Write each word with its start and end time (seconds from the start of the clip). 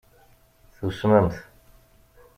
Tusmemt. 0.75 1.35